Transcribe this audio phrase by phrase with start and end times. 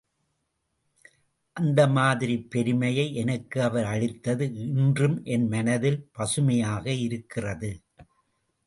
[1.57, 7.71] அந்த மாதிரி பெருமையை எனக்கு அவர் அளித்தது இன்றும் என் மனதில் பசுமையாக இருக்கிறது.